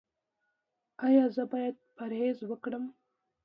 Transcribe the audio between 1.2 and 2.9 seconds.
زه باید پرهیز وکړم؟